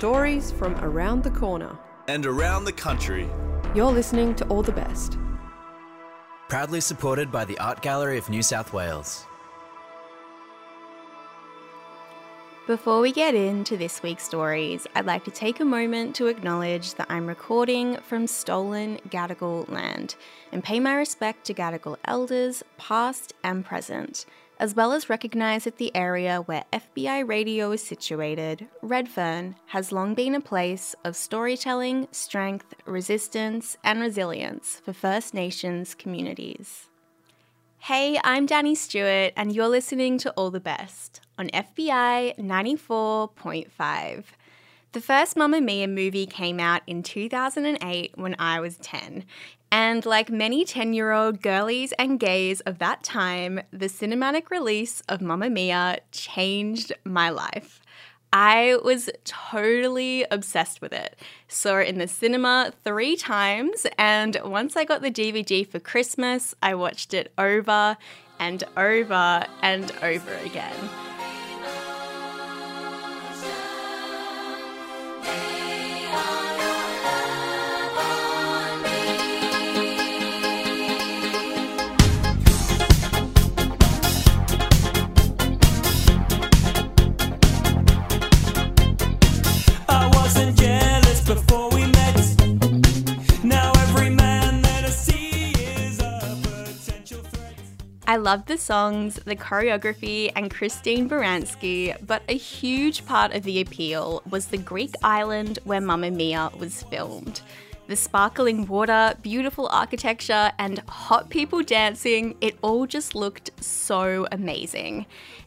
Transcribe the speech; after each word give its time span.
stories 0.00 0.50
from 0.50 0.74
around 0.76 1.22
the 1.22 1.30
corner. 1.30 1.76
and 2.08 2.24
around 2.24 2.64
the 2.64 2.72
country. 2.72 3.28
You're 3.74 3.92
listening 3.92 4.34
to 4.36 4.46
All 4.46 4.62
the 4.62 4.72
Best. 4.72 5.18
Proudly 6.48 6.80
supported 6.80 7.30
by 7.30 7.44
the 7.44 7.58
Art 7.58 7.82
Gallery 7.82 8.16
of 8.16 8.30
New 8.30 8.42
South 8.42 8.72
Wales. 8.72 9.26
Before 12.66 13.02
we 13.02 13.12
get 13.12 13.34
into 13.34 13.76
this 13.76 14.02
week's 14.02 14.24
stories, 14.24 14.86
I'd 14.94 15.04
like 15.04 15.24
to 15.24 15.30
take 15.30 15.60
a 15.60 15.66
moment 15.66 16.16
to 16.16 16.28
acknowledge 16.28 16.94
that 16.94 17.10
I'm 17.10 17.26
recording 17.26 17.98
from 17.98 18.26
stolen 18.26 19.00
Gadigal 19.10 19.68
land 19.68 20.14
and 20.50 20.64
pay 20.64 20.80
my 20.80 20.94
respect 20.94 21.44
to 21.44 21.52
Gadigal 21.52 21.98
elders, 22.06 22.62
past 22.78 23.34
and 23.44 23.66
present, 23.66 24.24
as 24.60 24.76
well 24.76 24.92
as 24.92 25.08
recognise 25.08 25.64
that 25.64 25.78
the 25.78 25.90
area 25.96 26.42
where 26.42 26.64
FBI 26.70 27.26
radio 27.26 27.72
is 27.72 27.82
situated, 27.82 28.68
Redfern, 28.82 29.56
has 29.68 29.90
long 29.90 30.14
been 30.14 30.34
a 30.34 30.40
place 30.40 30.94
of 31.02 31.16
storytelling, 31.16 32.06
strength, 32.12 32.74
resistance, 32.84 33.78
and 33.82 34.02
resilience 34.02 34.82
for 34.84 34.92
First 34.92 35.32
Nations 35.32 35.94
communities. 35.94 36.90
Hey, 37.78 38.20
I'm 38.22 38.44
Danny 38.44 38.74
Stewart, 38.74 39.32
and 39.34 39.50
you're 39.50 39.66
listening 39.66 40.18
to 40.18 40.30
All 40.32 40.50
the 40.50 40.60
Best 40.60 41.22
on 41.38 41.48
FBI 41.48 42.36
94.5. 42.36 44.24
The 44.92 45.00
first 45.00 45.36
Mamma 45.36 45.60
Mia 45.60 45.86
movie 45.86 46.26
came 46.26 46.58
out 46.58 46.82
in 46.88 47.04
2008 47.04 48.10
when 48.16 48.34
I 48.40 48.58
was 48.58 48.76
10. 48.78 49.24
And 49.70 50.04
like 50.04 50.30
many 50.30 50.64
10 50.64 50.94
year 50.94 51.12
old 51.12 51.40
girlies 51.42 51.92
and 51.92 52.18
gays 52.18 52.58
of 52.62 52.78
that 52.78 53.04
time, 53.04 53.60
the 53.70 53.86
cinematic 53.86 54.50
release 54.50 55.00
of 55.08 55.20
Mamma 55.20 55.48
Mia 55.48 56.00
changed 56.10 56.92
my 57.04 57.30
life. 57.30 57.80
I 58.32 58.78
was 58.82 59.08
totally 59.24 60.26
obsessed 60.28 60.80
with 60.80 60.92
it. 60.92 61.14
Saw 61.46 61.78
it 61.78 61.88
in 61.88 61.98
the 61.98 62.08
cinema 62.08 62.72
three 62.82 63.14
times, 63.14 63.86
and 63.96 64.36
once 64.44 64.76
I 64.76 64.84
got 64.84 65.02
the 65.02 65.10
DVD 65.10 65.64
for 65.64 65.78
Christmas, 65.78 66.52
I 66.62 66.74
watched 66.74 67.14
it 67.14 67.32
over 67.38 67.96
and 68.40 68.64
over 68.76 69.46
and 69.62 69.92
over 70.02 70.34
again. 70.44 70.90
I 98.10 98.16
loved 98.16 98.48
the 98.48 98.58
songs, 98.58 99.20
the 99.24 99.36
choreography, 99.36 100.32
and 100.34 100.50
Christine 100.50 101.08
Baranski, 101.08 101.94
but 102.04 102.24
a 102.28 102.36
huge 102.36 103.06
part 103.06 103.32
of 103.32 103.44
the 103.44 103.60
appeal 103.60 104.20
was 104.28 104.46
the 104.46 104.58
Greek 104.58 104.92
island 105.04 105.60
where 105.62 105.80
Mamma 105.80 106.10
Mia 106.10 106.50
was 106.58 106.82
filmed. 106.82 107.40
The 107.90 107.96
sparkling 107.96 108.68
water, 108.68 109.16
beautiful 109.20 109.66
architecture, 109.66 110.52
and 110.60 110.78
hot 110.88 111.28
people 111.28 111.64
dancing, 111.64 112.36
it 112.40 112.56
all 112.62 112.86
just 112.86 113.16
looked 113.16 113.50
so 113.60 114.28
amazing. 114.30 115.06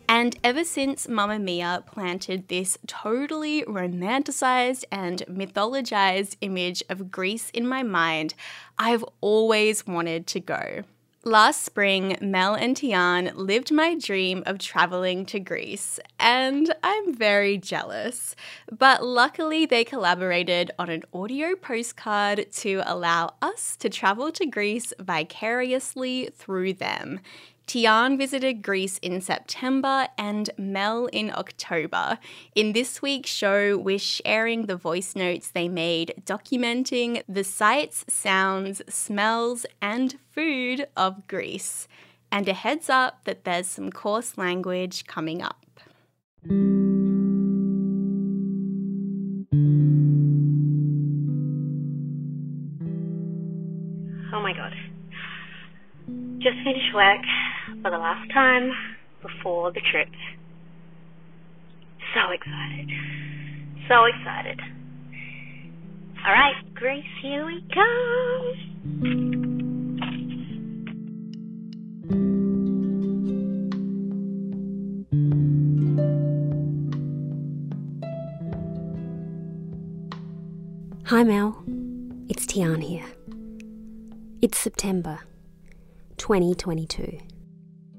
And 0.09 0.35
ever 0.43 0.65
since 0.65 1.07
Mamma 1.07 1.39
Mia 1.39 1.85
planted 1.85 2.49
this 2.49 2.77
totally 2.85 3.63
romanticized 3.63 4.83
and 4.91 5.23
mythologized 5.29 6.35
image 6.41 6.83
of 6.89 7.09
Greece 7.09 7.49
in 7.51 7.65
my 7.65 7.81
mind, 7.81 8.33
I've 8.77 9.05
always 9.21 9.87
wanted 9.87 10.27
to 10.27 10.41
go. 10.41 10.83
Last 11.25 11.63
spring, 11.63 12.17
Mel 12.19 12.53
and 12.53 12.75
Tian 12.75 13.31
lived 13.33 13.71
my 13.71 13.95
dream 13.95 14.43
of 14.45 14.57
traveling 14.59 15.25
to 15.27 15.39
Greece, 15.39 15.97
and 16.19 16.75
I'm 16.83 17.15
very 17.15 17.57
jealous. 17.57 18.35
But 18.69 19.05
luckily, 19.05 19.65
they 19.65 19.85
collaborated 19.85 20.71
on 20.77 20.89
an 20.89 21.03
audio 21.13 21.55
postcard 21.55 22.51
to 22.55 22.81
allow 22.85 23.35
us 23.41 23.77
to 23.77 23.89
travel 23.89 24.33
to 24.33 24.45
Greece 24.45 24.91
vicariously 24.99 26.27
through 26.35 26.73
them. 26.73 27.21
Tian 27.65 28.17
visited 28.17 28.61
Greece 28.61 28.97
in 28.99 29.21
September 29.21 30.07
and 30.17 30.49
Mel 30.57 31.07
in 31.07 31.31
October. 31.33 32.19
In 32.55 32.73
this 32.73 33.01
week's 33.01 33.29
show, 33.29 33.77
we're 33.77 33.99
sharing 33.99 34.65
the 34.65 34.75
voice 34.75 35.15
notes 35.15 35.49
they 35.49 35.69
made 35.69 36.13
documenting 36.25 37.23
the 37.27 37.43
sights, 37.43 38.05
sounds, 38.09 38.81
smells, 38.89 39.65
and 39.81 40.15
food 40.31 40.87
of 40.97 41.27
Greece. 41.27 41.87
And 42.31 42.47
a 42.49 42.53
heads 42.53 42.89
up 42.89 43.23
that 43.25 43.43
there's 43.43 43.67
some 43.67 43.91
coarse 43.91 44.37
language 44.37 45.05
coming 45.05 45.41
up. 45.41 45.65
Oh 54.33 54.41
my 54.41 54.53
god. 54.53 54.73
Just 56.39 56.57
finished 56.65 56.93
work 56.93 57.21
for 57.83 57.91
the 57.91 57.97
last 57.97 58.31
time 58.31 58.71
before 59.21 59.73
the 59.73 59.81
trip. 59.91 60.07
So 62.15 62.31
excited. 62.31 62.89
So 63.89 64.05
excited. 64.05 64.59
Alright, 66.25 66.55
Grace, 66.73 67.03
here 67.21 67.45
we 67.45 67.61
go. 67.75 68.53
Hi 81.07 81.23
Mel, 81.23 81.61
it's 82.29 82.45
Tian 82.45 82.79
here. 82.79 83.03
It's 84.41 84.57
September 84.57 85.19
2022. 86.17 87.32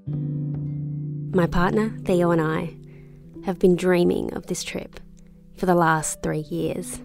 My 0.07 1.47
partner, 1.47 1.97
Theo, 2.05 2.31
and 2.31 2.41
I 2.41 2.77
have 3.47 3.59
been 3.59 3.75
dreaming 3.75 4.35
of 4.35 4.47
this 4.47 4.63
trip 4.63 5.01
for 5.57 5.65
the 5.65 5.75
last 5.75 6.23
three 6.23 6.41
years, 6.41 7.01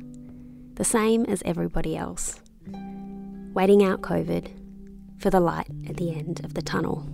the 0.73 0.83
same 0.83 1.25
as 1.25 1.41
everybody 1.45 1.95
else, 1.95 2.41
waiting 3.53 3.83
out 3.83 4.01
COVID 4.01 4.51
for 5.19 5.29
the 5.29 5.39
light 5.39 5.69
at 5.87 5.95
the 5.95 6.13
end 6.13 6.43
of 6.43 6.55
the 6.55 6.61
tunnel. 6.61 7.07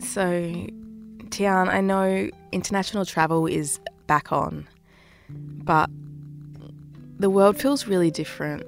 So, 0.00 0.66
Tian, 1.30 1.68
I 1.68 1.80
know 1.80 2.30
international 2.52 3.04
travel 3.04 3.46
is 3.46 3.80
back 4.06 4.30
on, 4.30 4.68
but 5.28 5.90
the 7.18 7.28
world 7.28 7.58
feels 7.58 7.88
really 7.88 8.12
different. 8.12 8.64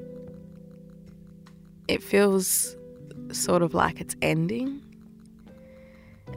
It 1.89 2.03
feels 2.03 2.77
sort 3.33 3.63
of 3.63 3.75
like 3.75 4.01
it's 4.01 4.15
ending. 4.23 4.83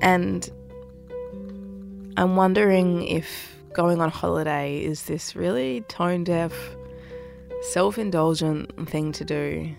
And 0.02 0.50
I'm 2.18 2.36
wondering 2.36 3.04
if 3.04 3.56
going 3.74 4.02
on 4.02 4.10
holiday 4.10 4.82
is 4.84 5.04
this 5.04 5.36
really 5.36 5.82
tone 5.82 6.24
deaf, 6.24 6.54
self 7.62 7.98
indulgent 7.98 8.90
thing 8.90 9.12
to 9.14 9.26
do. 9.26 9.76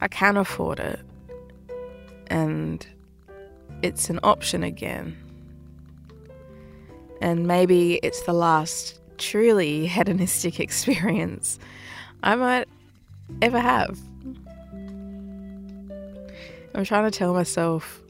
I 0.00 0.08
can 0.08 0.36
afford 0.36 0.80
it 0.80 1.00
and 2.28 2.86
it's 3.82 4.08
an 4.08 4.20
option 4.22 4.62
again. 4.62 5.16
And 7.20 7.46
maybe 7.46 8.00
it's 8.02 8.22
the 8.22 8.32
last 8.32 8.98
truly 9.18 9.86
hedonistic 9.86 10.58
experience 10.60 11.58
I 12.22 12.36
might 12.36 12.68
ever 13.42 13.60
have. 13.60 13.98
I'm 16.74 16.84
trying 16.84 17.10
to 17.10 17.10
tell 17.10 17.34
myself, 17.34 18.02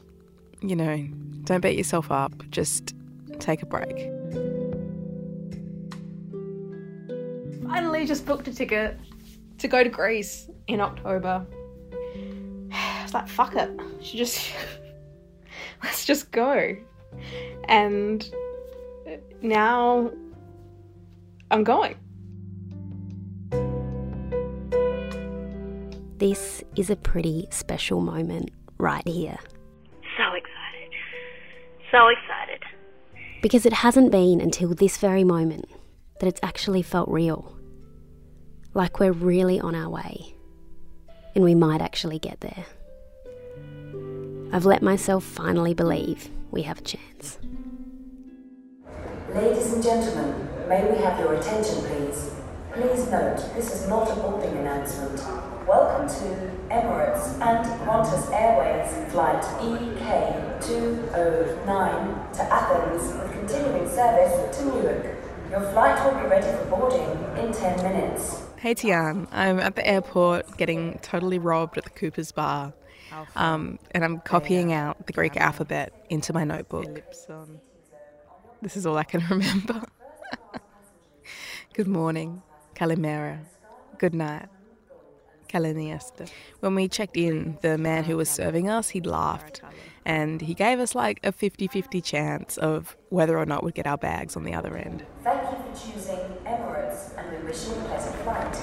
you 0.61 0.75
know, 0.75 1.07
don't 1.43 1.61
beat 1.61 1.77
yourself 1.77 2.11
up, 2.11 2.31
just 2.51 2.93
take 3.39 3.63
a 3.63 3.65
break. 3.65 4.09
Finally, 7.63 8.05
just 8.05 8.25
booked 8.25 8.47
a 8.47 8.53
ticket 8.53 8.99
to 9.57 9.67
go 9.67 9.83
to 9.83 9.89
Greece 9.89 10.49
in 10.67 10.81
October. 10.81 11.45
It's 13.03 13.13
like, 13.13 13.27
fuck 13.27 13.55
it. 13.55 13.69
She 13.99 14.17
just 14.17 14.53
let's 15.83 16.05
just 16.05 16.31
go. 16.31 16.77
And 17.67 18.29
now 19.41 20.11
I'm 21.49 21.63
going. 21.63 21.95
This 26.21 26.63
is 26.75 26.91
a 26.91 26.95
pretty 26.95 27.47
special 27.49 27.99
moment 27.99 28.51
right 28.77 29.07
here. 29.07 29.39
So 30.15 30.23
excited. 30.35 30.91
so 31.89 32.09
excited. 32.09 32.61
Because 33.41 33.65
it 33.65 33.73
hasn't 33.73 34.11
been 34.11 34.39
until 34.39 34.75
this 34.75 34.97
very 34.97 35.23
moment 35.23 35.65
that 36.19 36.27
it's 36.27 36.39
actually 36.43 36.83
felt 36.83 37.09
real. 37.09 37.57
Like 38.75 38.99
we're 38.99 39.13
really 39.13 39.59
on 39.59 39.73
our 39.73 39.89
way. 39.89 40.35
And 41.33 41.43
we 41.43 41.55
might 41.55 41.81
actually 41.81 42.19
get 42.19 42.39
there. 42.41 42.65
I've 44.53 44.65
let 44.65 44.83
myself 44.83 45.23
finally 45.23 45.73
believe 45.73 46.29
we 46.51 46.61
have 46.61 46.77
a 46.77 46.83
chance. 46.83 47.39
Ladies 49.33 49.73
and 49.73 49.81
gentlemen, 49.81 50.47
may 50.69 50.87
we 50.87 50.97
have 51.01 51.19
your 51.19 51.33
attention, 51.33 51.81
please? 51.85 52.35
Please 52.73 53.09
note, 53.09 53.43
this 53.55 53.73
is 53.73 53.87
not 53.89 54.11
a 54.11 54.13
boarding 54.21 54.55
announcement. 54.57 55.50
Welcome 55.67 56.07
to 56.07 56.49
Emirates 56.73 57.33
and 57.39 57.63
Qantas 57.81 58.31
Airways 58.33 58.89
Flight 59.11 59.43
EK209 59.61 62.33
to 62.33 62.41
Athens 62.43 63.03
with 63.13 63.31
continuing 63.31 63.87
service 63.87 64.57
to 64.57 64.65
Newark. 64.65 65.05
Your 65.51 65.61
flight 65.71 66.03
will 66.03 66.19
be 66.21 66.27
ready 66.27 66.47
for 66.57 66.65
boarding 66.65 67.11
in 67.45 67.53
10 67.53 67.83
minutes. 67.83 68.41
Hey 68.57 68.73
Tian, 68.73 69.27
I'm 69.31 69.59
at 69.59 69.75
the 69.75 69.85
airport 69.87 70.57
getting 70.57 70.97
totally 70.99 71.37
robbed 71.37 71.77
at 71.77 71.83
the 71.83 71.91
Cooper's 71.91 72.31
Bar. 72.31 72.73
Um, 73.35 73.77
and 73.91 74.03
I'm 74.03 74.19
copying 74.21 74.73
out 74.73 75.05
the 75.05 75.13
Greek 75.13 75.37
alphabet 75.37 75.93
into 76.09 76.33
my 76.33 76.43
notebook. 76.43 77.03
This 78.61 78.75
is 78.77 78.85
all 78.85 78.97
I 78.97 79.03
can 79.03 79.21
remember. 79.29 79.83
Good 81.73 81.87
morning, 81.87 82.41
Kalimera. 82.75 83.39
Good 83.97 84.13
night, 84.15 84.47
Kaliniesta. 84.49 84.60
When 86.60 86.74
we 86.74 86.88
checked 86.88 87.16
in, 87.16 87.58
the 87.62 87.78
man 87.78 88.04
who 88.04 88.16
was 88.16 88.28
serving 88.28 88.68
us, 88.68 88.90
he 88.90 89.00
laughed 89.00 89.62
and 90.04 90.40
he 90.40 90.54
gave 90.54 90.78
us 90.78 90.94
like 90.94 91.18
a 91.24 91.32
50 91.32 91.66
50 91.66 92.00
chance 92.00 92.58
of 92.58 92.96
whether 93.08 93.36
or 93.38 93.46
not 93.46 93.64
we'd 93.64 93.74
get 93.74 93.86
our 93.86 93.98
bags 93.98 94.36
on 94.36 94.44
the 94.44 94.54
other 94.54 94.76
end. 94.76 95.04
Thank 95.24 95.42
you 95.50 95.56
for 95.64 95.72
choosing 95.82 96.20
Emirates 96.44 97.16
and 97.16 97.24
we 97.32 97.38
wish 97.46 97.66
you 97.66 97.72
a 97.74 97.76
pleasant 97.88 98.16
flight. 98.22 98.56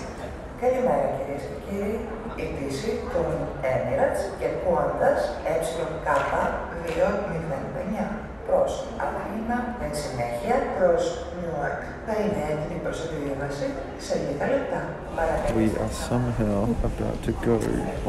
Καλημέρα 0.61 1.07
κυρίες 1.17 1.41
και 1.41 1.57
κύριοι. 1.69 1.99
Η 2.35 2.43
πτήση 2.43 2.99
των 3.13 3.25
Emirates 3.61 4.23
και 4.39 4.47
Qantas 4.63 5.21
EK209 5.53 8.16
προς 8.47 8.71
Αθήνα 9.05 9.57
εν 9.83 9.93
συνέχεια 10.01 10.55
προς 10.77 11.01
Newark 11.35 11.79
θα 12.05 12.13
είναι 12.21 12.41
έτοιμη 12.51 12.79
προς 12.83 12.97
επιβίβαση 13.05 13.67
σε 14.05 14.13
λίγα 14.25 14.45
λεπτά. 14.53 14.81
Παρακαλώ. 15.15 15.55
We 15.59 15.67
are 15.83 15.93
somehow 16.09 16.61
about 16.89 17.17
to 17.27 17.31
go 17.49 17.55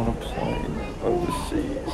on 0.01 0.07
a 0.15 0.17
plane 0.27 0.75
overseas. 1.11 1.93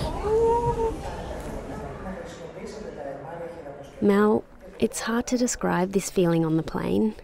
Mal, 4.10 4.44
it's 4.84 5.00
hard 5.00 5.26
to 5.26 5.36
describe 5.36 5.88
this 5.92 6.08
feeling 6.16 6.42
on 6.48 6.56
the 6.56 6.70
plane. 6.74 7.14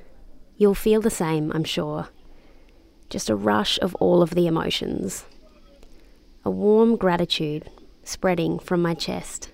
You'll 0.59 0.83
feel 0.87 1.01
the 1.01 1.19
same, 1.25 1.45
I'm 1.55 1.65
sure. 1.77 2.03
Just 3.09 3.31
a 3.31 3.37
rush 3.53 3.79
of 3.87 3.95
all 3.95 4.21
of 4.23 4.31
the 4.35 4.47
emotions. 4.47 5.25
A 6.45 6.51
warm 6.51 6.97
gratitude 6.97 7.63
spreading 8.05 8.59
from 8.59 8.81
my 8.83 8.95
chest, 9.07 9.53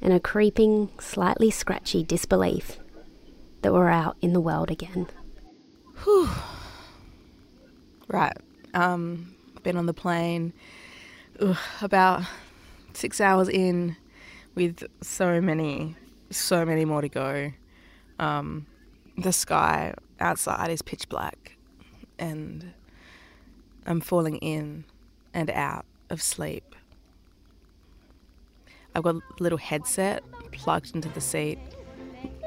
and 0.00 0.12
a 0.12 0.20
creeping, 0.20 0.90
slightly 1.00 1.50
scratchy 1.50 2.02
disbelief 2.02 2.78
that 3.62 3.72
we're 3.72 3.88
out 3.88 4.16
in 4.20 4.32
the 4.32 4.40
world 4.40 4.70
again. 4.70 5.08
Whew. 6.04 6.28
Right. 8.06 8.36
Um, 8.74 9.34
been 9.62 9.76
on 9.76 9.86
the 9.86 9.94
plane 9.94 10.52
ugh, 11.40 11.56
about 11.82 12.22
six 12.92 13.20
hours 13.20 13.48
in 13.48 13.96
with 14.54 14.84
so 15.02 15.40
many, 15.40 15.96
so 16.30 16.64
many 16.64 16.84
more 16.84 17.00
to 17.00 17.08
go. 17.08 17.52
Um, 18.18 18.66
the 19.16 19.32
sky 19.32 19.94
outside 20.20 20.70
is 20.70 20.82
pitch 20.82 21.08
black, 21.08 21.56
and 22.18 22.72
I'm 23.86 24.00
falling 24.00 24.36
in 24.38 24.84
and 25.32 25.50
out 25.50 25.84
of 26.10 26.22
sleep. 26.22 26.74
I've 28.94 29.02
got 29.02 29.16
a 29.16 29.22
little 29.38 29.58
headset 29.58 30.22
plugged 30.52 30.94
into 30.94 31.08
the 31.10 31.20
seat, 31.20 31.58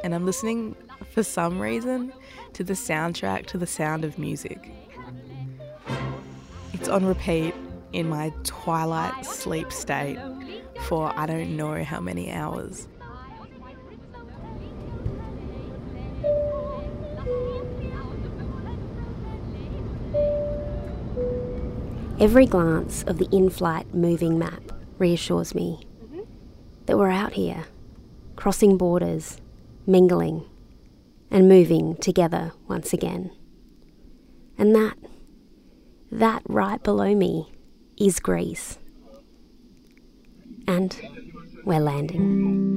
and 0.03 0.13
I'm 0.13 0.25
listening 0.25 0.75
for 1.11 1.23
some 1.23 1.59
reason 1.59 2.11
to 2.53 2.63
the 2.63 2.73
soundtrack 2.73 3.45
to 3.47 3.57
the 3.57 3.67
sound 3.67 4.03
of 4.03 4.17
music. 4.17 4.71
It's 6.73 6.89
on 6.89 7.05
repeat 7.05 7.53
in 7.93 8.09
my 8.09 8.33
twilight 8.43 9.25
sleep 9.25 9.71
state 9.71 10.17
for 10.87 11.11
I 11.17 11.25
don't 11.25 11.55
know 11.55 11.83
how 11.83 11.99
many 11.99 12.31
hours. 12.31 12.87
Every 22.19 22.45
glance 22.45 23.03
of 23.03 23.17
the 23.17 23.27
in 23.31 23.49
flight 23.49 23.93
moving 23.95 24.37
map 24.37 24.61
reassures 24.99 25.55
me 25.55 25.87
that 26.85 26.97
we're 26.97 27.09
out 27.09 27.33
here, 27.33 27.65
crossing 28.35 28.77
borders, 28.77 29.37
mingling, 29.85 30.45
and 31.29 31.47
moving 31.47 31.95
together 31.97 32.53
once 32.67 32.93
again. 32.93 33.31
And 34.57 34.75
that, 34.75 34.97
that 36.11 36.43
right 36.47 36.81
below 36.83 37.15
me 37.15 37.51
is 37.97 38.19
Greece. 38.19 38.77
And 40.67 40.95
we're 41.65 41.79
landing. 41.79 42.71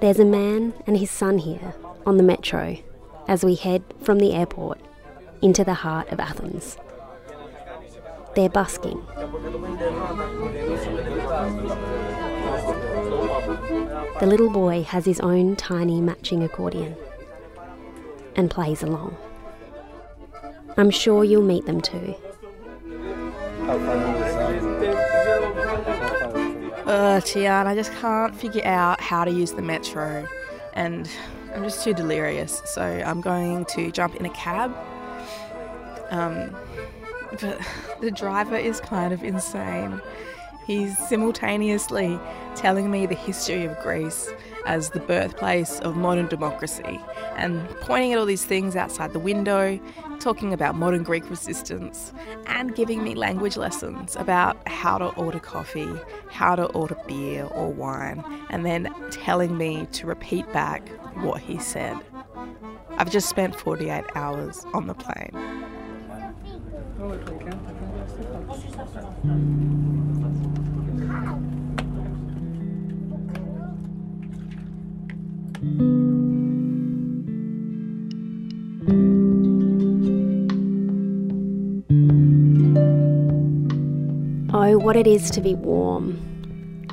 There's 0.00 0.18
a 0.20 0.24
man 0.24 0.74
and 0.86 0.96
his 0.96 1.10
son 1.10 1.38
here 1.38 1.74
on 2.06 2.16
the 2.16 2.22
metro 2.22 2.76
as 3.26 3.44
we 3.44 3.56
head 3.56 3.82
from 4.00 4.20
the 4.20 4.32
airport 4.32 4.78
into 5.42 5.64
the 5.64 5.74
heart 5.74 6.08
of 6.12 6.20
Athens. 6.20 6.78
They're 8.36 8.48
busking. 8.48 9.04
The 14.20 14.26
little 14.26 14.50
boy 14.50 14.84
has 14.84 15.04
his 15.04 15.18
own 15.20 15.56
tiny 15.56 16.00
matching 16.00 16.44
accordion 16.44 16.94
and 18.36 18.48
plays 18.50 18.82
along. 18.84 19.16
I'm 20.76 20.90
sure 20.90 21.24
you'll 21.24 21.42
meet 21.42 21.66
them 21.66 21.80
too. 21.80 22.14
Uh, 26.88 27.20
Tian, 27.20 27.66
I 27.66 27.74
just 27.74 27.92
can't 27.92 28.34
figure 28.34 28.64
out 28.64 28.98
how 28.98 29.22
to 29.22 29.30
use 29.30 29.52
the 29.52 29.60
metro, 29.60 30.26
and 30.72 31.06
I'm 31.54 31.62
just 31.62 31.84
too 31.84 31.92
delirious. 31.92 32.62
So 32.64 32.80
I'm 32.80 33.20
going 33.20 33.66
to 33.66 33.90
jump 33.90 34.16
in 34.16 34.24
a 34.24 34.30
cab. 34.30 34.74
Um, 36.08 36.56
but 37.38 37.60
the 38.00 38.10
driver 38.10 38.56
is 38.56 38.80
kind 38.80 39.12
of 39.12 39.22
insane. 39.22 40.00
He's 40.66 40.96
simultaneously 40.96 42.18
telling 42.56 42.90
me 42.90 43.04
the 43.04 43.14
history 43.14 43.66
of 43.66 43.78
Greece 43.80 44.32
as 44.66 44.90
the 44.90 45.00
birthplace 45.00 45.80
of 45.80 45.96
modern 45.96 46.26
democracy 46.26 47.00
and 47.36 47.68
pointing 47.80 48.12
at 48.12 48.18
all 48.18 48.26
these 48.26 48.44
things 48.44 48.76
outside 48.76 49.12
the 49.12 49.18
window, 49.18 49.78
talking 50.18 50.52
about 50.52 50.74
modern 50.74 51.02
Greek 51.02 51.28
resistance, 51.30 52.12
and 52.46 52.74
giving 52.74 53.02
me 53.02 53.14
language 53.14 53.56
lessons 53.56 54.16
about 54.16 54.56
how 54.68 54.98
to 54.98 55.06
order 55.14 55.38
coffee, 55.38 55.88
how 56.30 56.54
to 56.56 56.66
order 56.66 56.96
beer 57.06 57.44
or 57.46 57.72
wine, 57.72 58.24
and 58.50 58.66
then 58.66 58.92
telling 59.10 59.56
me 59.56 59.86
to 59.92 60.06
repeat 60.06 60.50
back 60.52 60.88
what 61.22 61.40
he 61.40 61.58
said. 61.58 61.96
I've 62.98 63.10
just 63.10 63.28
spent 63.28 63.54
48 63.54 64.04
hours 64.14 64.64
on 64.74 64.86
the 64.86 64.94
plane. 64.94 65.68
Oh, 84.50 84.78
what 84.78 84.96
it 84.96 85.06
is 85.06 85.30
to 85.30 85.40
be 85.40 85.54
warm, 85.54 86.84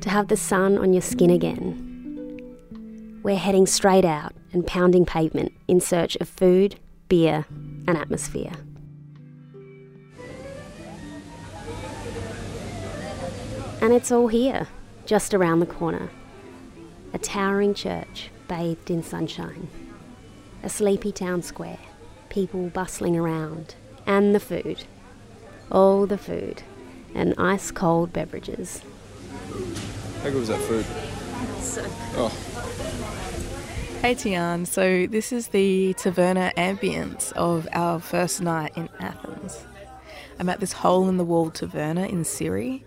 to 0.00 0.10
have 0.10 0.28
the 0.28 0.36
sun 0.36 0.76
on 0.78 0.92
your 0.92 1.02
skin 1.02 1.30
again. 1.30 3.20
We're 3.22 3.36
heading 3.36 3.66
straight 3.66 4.04
out 4.04 4.34
and 4.52 4.66
pounding 4.66 5.06
pavement 5.06 5.52
in 5.66 5.80
search 5.80 6.16
of 6.16 6.28
food, 6.28 6.76
beer, 7.08 7.46
and 7.88 7.96
atmosphere. 7.96 8.52
And 13.80 13.92
it's 13.92 14.12
all 14.12 14.28
here, 14.28 14.68
just 15.06 15.34
around 15.34 15.60
the 15.60 15.66
corner. 15.66 16.10
A 17.14 17.18
towering 17.18 17.74
church 17.74 18.30
bathed 18.48 18.90
in 18.90 19.04
sunshine. 19.04 19.68
A 20.64 20.68
sleepy 20.68 21.12
town 21.12 21.42
square, 21.42 21.78
people 22.28 22.68
bustling 22.70 23.16
around, 23.16 23.76
and 24.04 24.34
the 24.34 24.40
food. 24.40 24.82
All 25.70 26.06
the 26.06 26.18
food, 26.18 26.64
and 27.14 27.32
ice 27.38 27.70
cold 27.70 28.12
beverages. 28.12 28.82
How 30.24 30.30
good 30.30 30.40
was 30.40 30.48
that 30.48 30.60
food? 30.62 30.84
Oh, 32.16 32.28
Hey 34.00 34.16
Tian, 34.16 34.66
so 34.66 35.06
this 35.06 35.32
is 35.32 35.48
the 35.48 35.94
taverna 35.94 36.52
ambience 36.56 37.32
of 37.34 37.68
our 37.72 38.00
first 38.00 38.42
night 38.42 38.76
in 38.76 38.88
Athens. 38.98 39.64
I'm 40.40 40.48
at 40.48 40.58
this 40.58 40.72
hole 40.72 41.08
in 41.08 41.16
the 41.16 41.24
wall 41.24 41.52
taverna 41.52 42.08
in 42.08 42.24
Psyrri, 42.24 42.82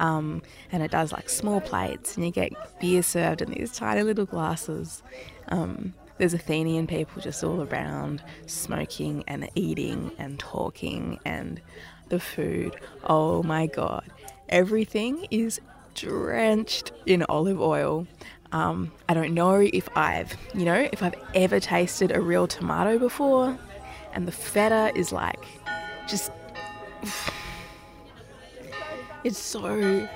um, 0.00 0.42
and 0.72 0.82
it 0.82 0.90
does 0.90 1.12
like 1.12 1.28
small 1.28 1.60
plates, 1.60 2.16
and 2.16 2.24
you 2.24 2.32
get 2.32 2.52
beer 2.80 3.02
served 3.02 3.42
in 3.42 3.50
these 3.50 3.70
tiny 3.70 4.02
little 4.02 4.24
glasses. 4.24 5.02
Um, 5.48 5.94
there's 6.18 6.34
Athenian 6.34 6.86
people 6.86 7.22
just 7.22 7.44
all 7.44 7.62
around, 7.62 8.22
smoking 8.46 9.22
and 9.28 9.48
eating 9.54 10.10
and 10.18 10.38
talking, 10.38 11.20
and 11.24 11.60
the 12.08 12.18
food. 12.18 12.74
Oh 13.04 13.42
my 13.42 13.66
god, 13.66 14.04
everything 14.48 15.26
is 15.30 15.60
drenched 15.94 16.92
in 17.06 17.22
olive 17.28 17.60
oil. 17.60 18.06
Um, 18.52 18.90
I 19.08 19.14
don't 19.14 19.34
know 19.34 19.60
if 19.60 19.88
I've, 19.96 20.34
you 20.54 20.64
know, 20.64 20.88
if 20.92 21.02
I've 21.02 21.14
ever 21.34 21.60
tasted 21.60 22.10
a 22.10 22.20
real 22.20 22.48
tomato 22.48 22.98
before, 22.98 23.56
and 24.12 24.26
the 24.26 24.32
feta 24.32 24.92
is 24.94 25.12
like 25.12 25.44
just. 26.08 26.32
It's 29.22 29.38
so 29.38 30.08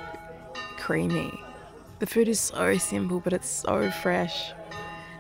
creamy. 0.79 1.39
The 1.99 2.07
food 2.07 2.27
is 2.27 2.41
so 2.41 2.79
simple, 2.79 3.21
but 3.21 3.33
it's 3.33 3.49
so 3.49 3.91
fresh. 3.91 4.53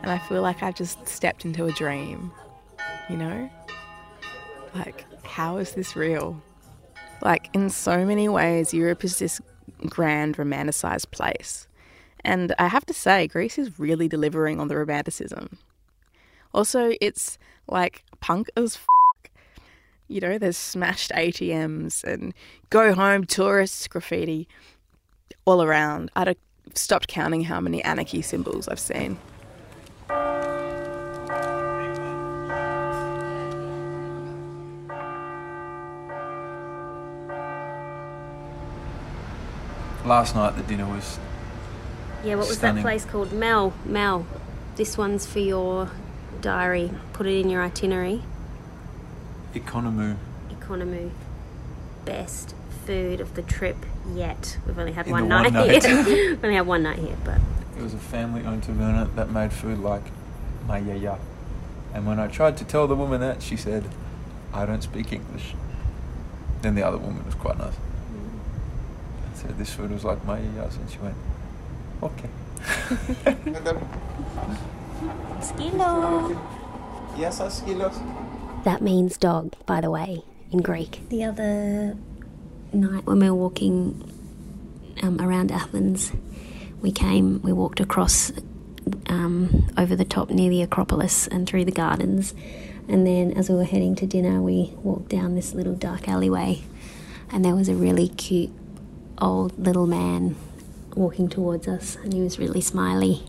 And 0.02 0.10
I 0.10 0.18
feel 0.18 0.40
like 0.42 0.62
I've 0.62 0.74
just 0.74 1.06
stepped 1.06 1.44
into 1.44 1.66
a 1.66 1.72
dream, 1.72 2.32
you 3.08 3.16
know? 3.16 3.50
Like, 4.74 5.04
how 5.24 5.58
is 5.58 5.72
this 5.72 5.96
real? 5.96 6.42
Like, 7.20 7.50
in 7.52 7.68
so 7.68 8.04
many 8.04 8.28
ways, 8.28 8.72
Europe 8.72 9.04
is 9.04 9.18
this 9.18 9.40
grand, 9.86 10.36
romanticized 10.38 11.10
place. 11.10 11.68
And 12.24 12.54
I 12.58 12.68
have 12.68 12.86
to 12.86 12.94
say, 12.94 13.28
Greece 13.28 13.58
is 13.58 13.78
really 13.78 14.08
delivering 14.08 14.60
on 14.60 14.68
the 14.68 14.76
romanticism. 14.76 15.58
Also, 16.54 16.92
it's 17.00 17.38
like 17.68 18.04
punk 18.20 18.48
as 18.56 18.76
f. 18.76 18.86
You 20.08 20.20
know, 20.20 20.38
there's 20.38 20.56
smashed 20.56 21.10
ATMs 21.12 22.04
and 22.04 22.34
go 22.70 22.94
home 22.94 23.24
tourists 23.24 23.88
graffiti 23.88 24.48
all 25.44 25.62
around. 25.62 26.10
I'd 26.14 26.28
have 26.28 26.36
stopped 26.74 27.08
counting 27.08 27.44
how 27.44 27.60
many 27.60 27.82
anarchy 27.82 28.22
symbols 28.22 28.68
I've 28.68 28.78
seen. 28.80 29.18
last 40.04 40.34
night 40.34 40.56
the 40.56 40.62
dinner 40.62 40.86
was 40.86 41.18
Yeah, 42.24 42.36
what 42.36 42.48
was 42.48 42.56
Stunning. 42.58 42.76
that 42.76 42.82
place 42.82 43.04
called? 43.04 43.32
Mel. 43.32 43.72
Mel. 43.84 44.26
This 44.76 44.96
one's 44.96 45.26
for 45.26 45.40
your 45.40 45.90
diary. 46.40 46.90
Put 47.12 47.26
it 47.26 47.38
in 47.38 47.50
your 47.50 47.62
itinerary. 47.62 48.22
Oikonomou. 49.54 50.16
Oikonomou. 50.50 51.10
Best 52.04 52.54
food 52.84 53.20
of 53.20 53.34
the 53.34 53.42
trip 53.42 53.76
yet. 54.12 54.58
We've 54.66 54.78
only 54.78 54.92
had 54.92 55.06
one 55.06 55.28
night, 55.28 55.52
night. 55.52 55.84
here. 55.84 56.04
We've 56.30 56.44
only 56.44 56.56
had 56.56 56.66
one 56.66 56.82
night 56.82 56.98
here, 56.98 57.16
but. 57.24 57.38
It 57.76 57.82
was 57.82 57.94
a 57.94 57.98
family 57.98 58.44
owned 58.44 58.64
taverna 58.64 59.14
that 59.16 59.30
made 59.30 59.52
food 59.52 59.78
like 59.78 60.02
my 60.66 60.78
yaya. 60.78 61.18
And 61.92 62.06
when 62.06 62.18
I 62.18 62.26
tried 62.26 62.56
to 62.58 62.64
tell 62.64 62.86
the 62.86 62.96
woman 62.96 63.20
that, 63.20 63.42
she 63.42 63.56
said, 63.56 63.88
I 64.52 64.66
don't 64.66 64.82
speak 64.82 65.12
English. 65.12 65.54
Then 66.62 66.74
the 66.74 66.82
other 66.82 66.98
woman 66.98 67.24
was 67.24 67.34
quite 67.34 67.58
nice. 67.58 67.74
Mm. 67.74 68.38
So 69.34 69.48
this 69.48 69.70
food 69.70 69.90
was 69.90 70.04
like 70.04 70.24
my 70.24 70.38
yaya's, 70.38 70.76
and 70.76 70.90
she 70.90 70.98
went, 70.98 71.16
okay. 72.02 72.28
Skilo. 75.40 76.38
Yes, 77.16 77.40
skilos. 77.40 78.23
That 78.64 78.80
means 78.80 79.16
dog, 79.18 79.54
by 79.66 79.80
the 79.80 79.90
way, 79.90 80.22
in 80.50 80.62
Greek. 80.62 81.06
The 81.10 81.24
other 81.24 81.96
night 82.72 83.04
when 83.04 83.20
we 83.20 83.30
were 83.30 83.36
walking 83.36 84.10
um, 85.02 85.20
around 85.20 85.52
Athens, 85.52 86.12
we 86.80 86.90
came, 86.90 87.42
we 87.42 87.52
walked 87.52 87.80
across 87.80 88.32
um, 89.06 89.70
over 89.76 89.94
the 89.94 90.04
top 90.04 90.30
near 90.30 90.48
the 90.50 90.62
Acropolis 90.62 91.26
and 91.28 91.46
through 91.46 91.66
the 91.66 91.72
gardens. 91.72 92.34
And 92.88 93.06
then 93.06 93.32
as 93.32 93.48
we 93.48 93.54
were 93.54 93.64
heading 93.64 93.94
to 93.96 94.06
dinner, 94.06 94.40
we 94.40 94.72
walked 94.82 95.08
down 95.08 95.34
this 95.34 95.54
little 95.54 95.74
dark 95.74 96.08
alleyway, 96.08 96.62
and 97.30 97.44
there 97.44 97.54
was 97.54 97.68
a 97.68 97.74
really 97.74 98.08
cute 98.08 98.50
old 99.18 99.58
little 99.58 99.86
man 99.86 100.36
walking 100.94 101.28
towards 101.28 101.66
us, 101.68 101.96
and 101.96 102.12
he 102.12 102.20
was 102.20 102.38
really 102.38 102.60
smiley. 102.60 103.24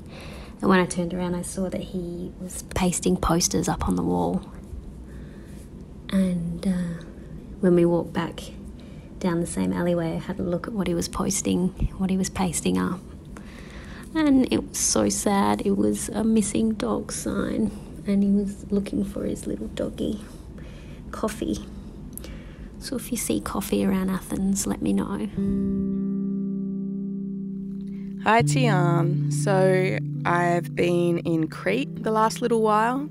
And 0.62 0.70
when 0.70 0.80
I 0.80 0.86
turned 0.86 1.14
around, 1.14 1.36
I 1.36 1.42
saw 1.42 1.70
that 1.70 1.82
he 1.82 2.32
was 2.40 2.64
pasting 2.74 3.18
posters 3.18 3.68
up 3.68 3.88
on 3.88 3.96
the 3.96 4.04
wall. 4.04 4.50
And 6.16 6.66
uh, 6.66 7.04
when 7.60 7.76
we 7.76 7.84
walked 7.84 8.14
back 8.14 8.40
down 9.20 9.42
the 9.42 9.48
same 9.48 9.74
alleyway, 9.74 10.14
I 10.14 10.20
had 10.20 10.40
a 10.40 10.44
look 10.44 10.66
at 10.66 10.72
what 10.74 10.88
he 10.88 10.94
was 10.94 11.10
posting, 11.10 11.70
what 11.98 12.10
he 12.10 12.16
was 12.16 12.30
pasting 12.30 12.78
up. 12.78 13.02
And 14.14 14.52
it 14.52 14.70
was 14.70 14.78
so 14.78 15.10
sad. 15.10 15.64
It 15.66 15.76
was 15.76 16.08
a 16.08 16.24
missing 16.24 16.72
dog 16.76 17.12
sign, 17.12 17.70
and 18.08 18.24
he 18.24 18.30
was 18.30 18.72
looking 18.72 19.04
for 19.04 19.26
his 19.26 19.46
little 19.46 19.68
doggy, 19.68 20.24
Coffee. 21.12 21.66
So 22.80 22.96
if 22.96 23.12
you 23.12 23.18
see 23.18 23.42
Coffee 23.42 23.84
around 23.84 24.10
Athens, 24.10 24.66
let 24.66 24.82
me 24.82 24.94
know. 24.94 25.28
Hi, 28.24 28.42
Tian. 28.42 29.32
So, 29.32 29.98
I've 30.24 30.74
been 30.74 31.20
in 31.20 31.50
Crete 31.50 32.04
the 32.04 32.12
last 32.12 32.42
little 32.42 32.62
while. 32.62 33.10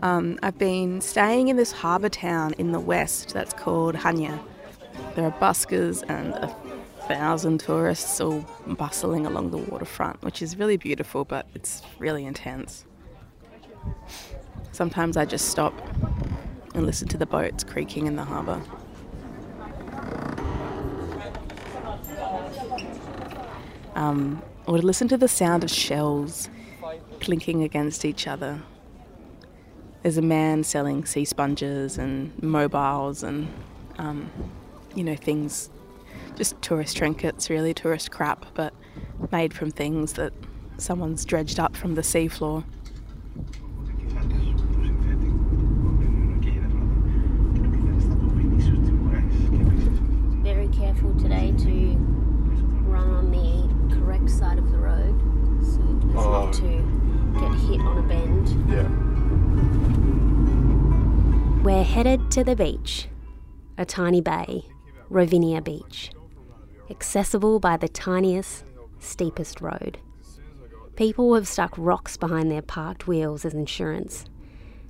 Um, 0.00 0.38
I've 0.42 0.58
been 0.58 1.00
staying 1.00 1.48
in 1.48 1.56
this 1.56 1.72
harbour 1.72 2.08
town 2.08 2.54
in 2.56 2.72
the 2.72 2.80
west 2.80 3.34
that's 3.34 3.52
called 3.52 3.94
Hania. 3.94 4.38
There 5.14 5.26
are 5.26 5.32
buskers 5.32 6.02
and 6.08 6.32
a 6.34 6.48
thousand 7.06 7.60
tourists 7.60 8.20
all 8.20 8.44
bustling 8.66 9.26
along 9.26 9.50
the 9.50 9.58
waterfront, 9.58 10.22
which 10.22 10.40
is 10.40 10.56
really 10.56 10.78
beautiful, 10.78 11.24
but 11.24 11.46
it's 11.54 11.82
really 11.98 12.24
intense. 12.24 12.86
Sometimes 14.72 15.16
I 15.16 15.26
just 15.26 15.48
stop 15.48 15.74
and 16.74 16.86
listen 16.86 17.08
to 17.08 17.18
the 17.18 17.26
boats 17.26 17.62
creaking 17.64 18.06
in 18.06 18.16
the 18.16 18.24
harbour. 18.24 18.62
um, 23.94 24.42
or 24.66 24.78
to 24.78 24.86
listen 24.86 25.08
to 25.08 25.16
the 25.18 25.28
sound 25.28 25.62
of 25.62 25.70
shells 25.70 26.48
clinking 27.20 27.62
against 27.62 28.04
each 28.04 28.26
other. 28.26 28.62
There's 30.02 30.16
a 30.16 30.22
man 30.22 30.64
selling 30.64 31.04
sea 31.04 31.24
sponges 31.26 31.98
and 31.98 32.32
mobiles 32.42 33.22
and, 33.22 33.48
um, 33.98 34.30
you 34.94 35.04
know, 35.04 35.14
things, 35.14 35.68
just 36.36 36.60
tourist 36.62 36.96
trinkets, 36.96 37.50
really, 37.50 37.74
tourist 37.74 38.10
crap, 38.10 38.46
but 38.54 38.72
made 39.30 39.52
from 39.52 39.70
things 39.70 40.14
that 40.14 40.32
someone's 40.78 41.24
dredged 41.26 41.60
up 41.60 41.76
from 41.76 41.94
the 41.96 42.00
seafloor. 42.02 42.64
Very 50.42 50.68
careful 50.68 51.14
today 51.18 51.52
to 51.58 51.96
run 52.88 53.10
on 53.10 53.30
the 53.30 53.94
correct 53.94 54.28
side 54.30 54.58
of 54.58 54.70
the 54.72 54.78
road 54.78 55.14
so 55.62 55.80
as 56.18 56.26
Oh. 56.26 56.30
not 56.30 56.52
to 56.54 56.62
get 57.38 57.54
hit 57.68 57.80
on 57.80 57.98
a 57.98 58.02
bend. 58.02 58.70
Yeah. 58.70 59.09
We're 61.62 61.84
headed 61.84 62.30
to 62.32 62.42
the 62.42 62.56
beach, 62.56 63.08
a 63.76 63.84
tiny 63.84 64.20
bay, 64.20 64.64
Rovinia 65.10 65.62
Beach, 65.62 66.10
accessible 66.88 67.60
by 67.60 67.76
the 67.76 67.88
tiniest, 67.88 68.64
steepest 68.98 69.60
road. 69.60 69.98
People 70.96 71.34
have 71.34 71.48
stuck 71.48 71.74
rocks 71.76 72.16
behind 72.16 72.50
their 72.50 72.62
parked 72.62 73.06
wheels 73.06 73.44
as 73.44 73.54
insurance, 73.54 74.24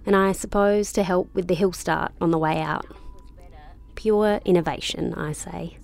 and 0.06 0.16
I 0.16 0.32
suppose 0.32 0.92
to 0.92 1.02
help 1.02 1.34
with 1.34 1.48
the 1.48 1.54
hill 1.54 1.72
start 1.72 2.12
on 2.20 2.30
the 2.30 2.38
way 2.38 2.60
out. 2.60 2.86
Pure 3.94 4.40
innovation, 4.44 5.14
I 5.14 5.32
say. 5.32 5.76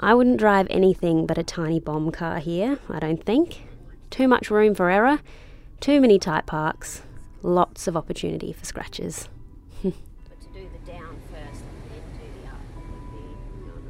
I 0.00 0.14
wouldn't 0.14 0.38
drive 0.38 0.66
anything 0.70 1.26
but 1.26 1.38
a 1.38 1.42
tiny 1.42 1.80
bomb 1.80 2.10
car 2.10 2.38
here, 2.38 2.78
I 2.88 2.98
don't 2.98 3.22
think. 3.22 3.66
Too 4.10 4.28
much 4.28 4.50
room 4.50 4.74
for 4.74 4.90
error, 4.90 5.20
too 5.80 6.00
many 6.00 6.18
tight 6.18 6.46
parks, 6.46 7.02
lots 7.44 7.86
of 7.86 7.94
opportunity 7.96 8.52
for 8.54 8.64
scratches. 8.64 9.28
But 9.82 9.92
to 9.92 9.98
do 10.54 10.66
the 10.66 10.78
down 10.90 11.20
first 11.30 11.62
and 11.62 11.90
then 11.90 12.00
do 12.14 12.20
the 12.40 12.48
up 12.48 12.56
would 12.74 13.12
be 13.12 13.24
not 13.68 13.82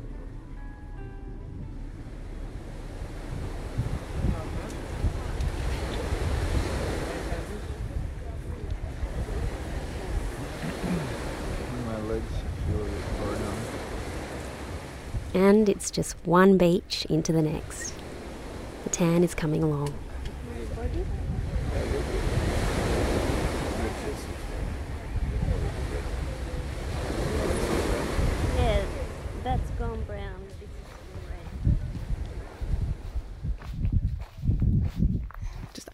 My 11.86 11.98
legs 12.08 12.34
feel 12.66 12.80
a 12.80 12.84
bit 12.84 13.04
sore 13.16 13.36
now. 13.38 13.54
And 15.34 15.68
it's 15.68 15.90
just 15.92 16.16
one 16.24 16.58
beach 16.58 17.06
into 17.08 17.32
the 17.32 17.42
next. 17.42 17.94
The 18.82 18.90
tan 18.90 19.22
is 19.22 19.32
coming 19.34 19.62
along. 19.62 19.94
Yeah, 28.56 28.84
that's 29.42 29.70
gone 29.72 30.00
brown. 30.04 30.40
This 30.48 30.68
is 30.68 30.74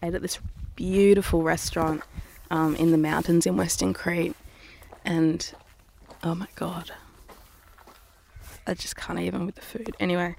Ate 0.11 0.15
at 0.15 0.21
this 0.21 0.39
beautiful 0.75 1.41
restaurant 1.43 2.03
um, 2.49 2.75
in 2.75 2.91
the 2.91 2.97
mountains 2.97 3.45
in 3.45 3.55
Western 3.55 3.93
Crete, 3.93 4.35
and 5.05 5.53
oh 6.23 6.35
my 6.35 6.47
god, 6.55 6.91
I 8.67 8.73
just 8.73 8.95
can't 8.95 9.19
even 9.19 9.45
with 9.45 9.55
the 9.55 9.61
food. 9.61 9.95
Anyway, 9.99 10.35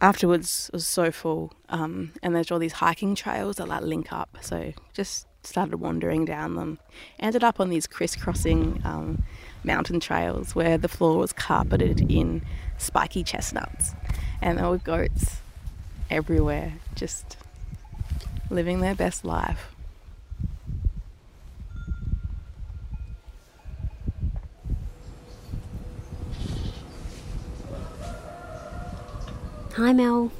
afterwards 0.00 0.70
was 0.72 0.86
so 0.86 1.10
full, 1.10 1.52
um, 1.70 2.12
and 2.22 2.34
there's 2.34 2.50
all 2.50 2.58
these 2.58 2.74
hiking 2.74 3.14
trails 3.14 3.56
that 3.56 3.68
like 3.68 3.82
link 3.82 4.12
up. 4.12 4.36
So 4.42 4.72
just 4.92 5.26
started 5.42 5.76
wandering 5.78 6.24
down 6.24 6.56
them. 6.56 6.78
Ended 7.18 7.42
up 7.44 7.60
on 7.60 7.70
these 7.70 7.86
crisscrossing 7.86 8.82
um, 8.84 9.22
mountain 9.62 10.00
trails 10.00 10.54
where 10.54 10.76
the 10.76 10.88
floor 10.88 11.18
was 11.18 11.32
carpeted 11.32 12.10
in 12.10 12.42
spiky 12.76 13.24
chestnuts, 13.24 13.94
and 14.42 14.58
there 14.58 14.68
were 14.68 14.78
goats 14.78 15.38
everywhere, 16.10 16.74
just 16.94 17.38
living 18.50 18.80
their 18.80 18.94
best 18.94 19.24
life. 19.24 19.74
Hi, 29.76 29.92
Mel. 29.92 30.30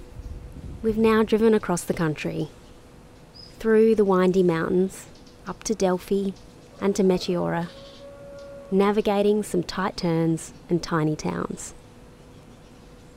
We've 0.82 0.96
now 0.96 1.23
driven 1.23 1.54
across 1.54 1.82
the 1.82 1.94
country, 1.94 2.50
through 3.58 3.94
the 3.96 4.04
windy 4.04 4.42
mountains, 4.42 5.06
up 5.46 5.64
to 5.64 5.75
Delphi 5.75 6.30
and 6.80 6.94
to 6.94 7.02
Meteora, 7.02 7.68
navigating 8.70 9.42
some 9.42 9.62
tight 9.62 9.96
turns 9.96 10.52
and 10.68 10.82
tiny 10.82 11.16
towns. 11.16 11.75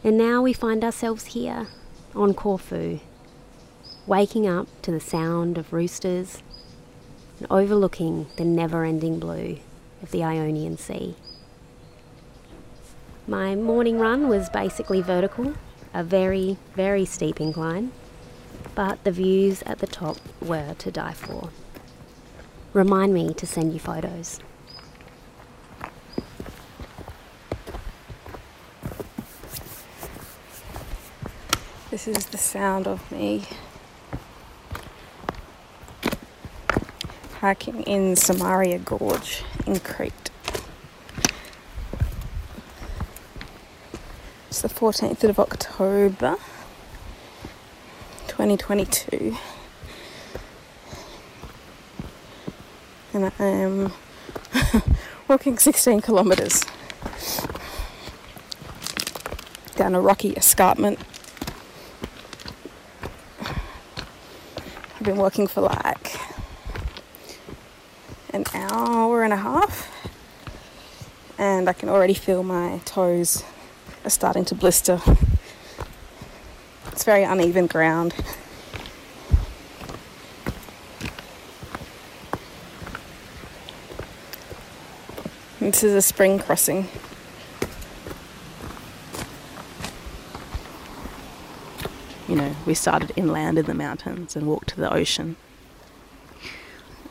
And 0.03 0.17
now 0.17 0.41
we 0.41 0.53
find 0.53 0.83
ourselves 0.83 1.25
here 1.27 1.67
on 2.15 2.33
Corfu, 2.33 2.99
waking 4.07 4.47
up 4.47 4.67
to 4.81 4.89
the 4.89 5.01
sound 5.01 5.57
of 5.57 5.73
roosters 5.73 6.41
and 7.39 7.47
overlooking 7.51 8.25
the 8.37 8.45
never 8.45 8.85
ending 8.85 9.19
blue 9.19 9.57
of 10.01 10.11
the 10.11 10.23
Ionian 10.23 10.77
Sea. 10.77 11.13
My 13.27 13.53
morning 13.53 13.99
run 13.99 14.29
was 14.29 14.49
basically 14.49 15.01
vertical, 15.01 15.55
a 15.93 16.03
very, 16.03 16.57
very 16.73 17.03
steep 17.03 17.41
incline, 17.41 17.91
but 18.73 19.03
the 19.03 19.11
views 19.11 19.61
at 19.63 19.79
the 19.79 19.87
top 19.87 20.17
were 20.41 20.73
to 20.75 20.89
die 20.89 21.13
for. 21.13 21.49
Remind 22.71 23.13
me 23.13 23.33
to 23.33 23.45
send 23.45 23.73
you 23.73 23.79
photos. 23.79 24.39
This 31.91 32.07
is 32.07 32.27
the 32.27 32.37
sound 32.37 32.87
of 32.87 33.11
me 33.11 33.43
hiking 37.39 37.83
in 37.83 38.15
Samaria 38.15 38.79
Gorge 38.79 39.43
in 39.65 39.79
Crete. 39.79 40.31
It's 44.47 44.61
the 44.61 44.69
14th 44.69 45.23
of 45.23 45.39
October 45.39 46.37
2022. 48.27 49.37
And 53.13 53.31
I 53.39 53.45
am 53.45 53.93
walking 55.27 55.57
16 55.59 56.01
kilometres 56.01 56.65
down 59.75 59.93
a 59.93 60.01
rocky 60.01 60.31
escarpment 60.31 60.99
I've 64.99 65.03
been 65.03 65.17
walking 65.17 65.45
for 65.45 65.61
like 65.61 66.15
an 68.33 68.45
hour 68.53 69.23
and 69.23 69.33
a 69.33 69.37
half, 69.37 69.91
and 71.67 71.75
I 71.75 71.77
can 71.77 71.89
already 71.89 72.13
feel 72.13 72.43
my 72.43 72.79
toes 72.85 73.43
are 74.05 74.09
starting 74.09 74.45
to 74.45 74.55
blister. 74.55 75.01
It's 76.93 77.03
very 77.03 77.23
uneven 77.23 77.67
ground. 77.67 78.15
This 85.59 85.83
is 85.83 85.93
a 85.93 86.01
spring 86.01 86.39
crossing. 86.39 86.87
you 92.29 92.35
know, 92.35 92.55
we 92.65 92.73
started 92.73 93.11
inland 93.17 93.57
in 93.57 93.65
the 93.65 93.73
mountains 93.73 94.37
and 94.37 94.47
walked 94.47 94.69
to 94.69 94.77
the 94.77 94.93
ocean. 94.93 95.35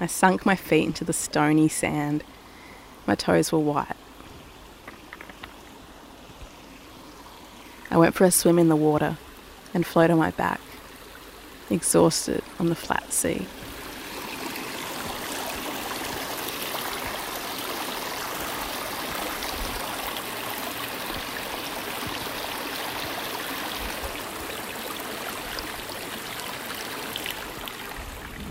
I 0.00 0.06
sunk 0.06 0.46
my 0.46 0.56
feet 0.56 0.84
into 0.84 1.04
the 1.04 1.12
stony 1.12 1.68
sand. 1.68 2.24
My 3.06 3.14
toes 3.14 3.52
were 3.52 3.58
white. 3.58 3.96
I 7.96 7.98
went 7.98 8.14
for 8.14 8.26
a 8.26 8.30
swim 8.30 8.58
in 8.58 8.68
the 8.68 8.76
water 8.76 9.16
and 9.72 9.86
float 9.86 10.10
on 10.10 10.18
my 10.18 10.30
back, 10.32 10.60
exhausted 11.70 12.44
on 12.60 12.68
the 12.68 12.74
flat 12.74 13.10
sea. 13.10 13.46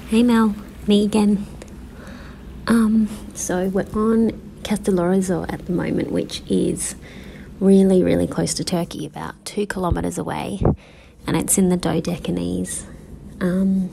Hey 0.10 0.23
Mel, 0.23 0.55
me 0.88 1.05
again. 1.05 1.45
Um, 2.65 3.10
so 3.36 3.67
we're 3.67 3.84
on 3.93 4.31
Castellorizo 4.63 5.45
at 5.53 5.67
the 5.67 5.71
moment, 5.71 6.12
which 6.12 6.41
is 6.49 6.95
really, 7.60 8.04
really 8.04 8.28
close 8.28 8.54
to 8.56 8.63
Turkey, 8.63 9.06
about 9.06 9.44
two 9.46 9.65
kilometres 9.65 10.18
away, 10.18 10.62
and 11.28 11.38
it's 11.38 11.58
in 11.58 11.70
the 11.70 11.78
Dodecanese. 11.78 12.86
Um, 13.41 13.89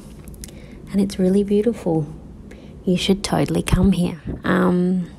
and 0.91 1.01
it's 1.01 1.19
really 1.19 1.45
beautiful. 1.45 2.07
You 2.85 2.97
should 2.97 3.23
totally 3.25 3.63
come 3.63 3.93
here. 3.93 4.21
Um, 4.45 5.11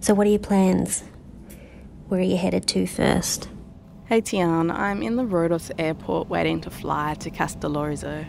so, 0.00 0.14
what 0.14 0.26
are 0.26 0.30
your 0.30 0.38
plans? 0.38 1.04
Where 2.08 2.20
are 2.20 2.24
you 2.24 2.36
headed 2.36 2.66
to 2.68 2.86
first? 2.86 3.48
Hey 4.06 4.20
Tian, 4.20 4.70
I'm 4.70 5.02
in 5.02 5.16
the 5.16 5.24
Rhodos 5.24 5.70
airport 5.78 6.28
waiting 6.28 6.60
to 6.60 6.70
fly 6.70 7.14
to 7.14 7.30
Castellorizo. 7.30 8.26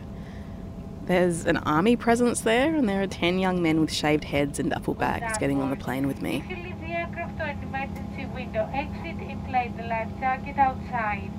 There's 1.06 1.46
an 1.46 1.58
army 1.58 1.98
presence 1.98 2.42
there, 2.42 2.74
and 2.74 2.88
there 2.88 3.04
are 3.04 3.08
10 3.08 3.40
young 3.40 3.62
men 3.62 3.82
with 3.82 3.92
shaved 3.92 4.24
heads 4.24 4.58
and 4.58 4.72
duffel 4.72 4.94
bags 4.94 5.38
getting 5.38 5.62
on 5.62 5.70
the 5.70 5.76
plane 5.76 6.08
with 6.08 6.22
me. 6.22 6.44
Exit 8.74 9.25
inflate 9.56 9.78
the 9.78 9.88
life 9.88 10.10
jacket 10.20 10.58
outside. 10.58 11.32